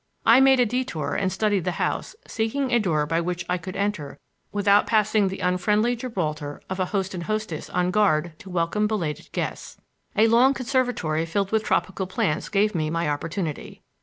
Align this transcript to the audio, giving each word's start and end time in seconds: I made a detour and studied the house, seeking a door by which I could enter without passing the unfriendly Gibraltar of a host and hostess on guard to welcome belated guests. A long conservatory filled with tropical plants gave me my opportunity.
I 0.25 0.41
made 0.41 0.59
a 0.59 0.65
detour 0.65 1.13
and 1.13 1.31
studied 1.31 1.63
the 1.63 1.73
house, 1.73 2.15
seeking 2.25 2.71
a 2.71 2.79
door 2.79 3.05
by 3.05 3.21
which 3.21 3.45
I 3.47 3.59
could 3.59 3.75
enter 3.75 4.17
without 4.51 4.87
passing 4.87 5.27
the 5.27 5.41
unfriendly 5.41 5.95
Gibraltar 5.95 6.59
of 6.71 6.79
a 6.79 6.85
host 6.85 7.13
and 7.13 7.21
hostess 7.25 7.69
on 7.69 7.91
guard 7.91 8.33
to 8.39 8.49
welcome 8.49 8.87
belated 8.87 9.31
guests. 9.31 9.77
A 10.15 10.25
long 10.27 10.55
conservatory 10.55 11.27
filled 11.27 11.51
with 11.51 11.61
tropical 11.63 12.07
plants 12.07 12.49
gave 12.49 12.73
me 12.73 12.89
my 12.89 13.07
opportunity. 13.07 13.83